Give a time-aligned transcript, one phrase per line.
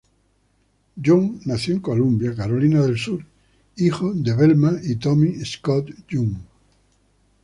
[0.97, 3.23] Young nació en Columbia, Carolina del Sur,
[3.75, 6.37] hijo de Velma y Tommy Scott Young.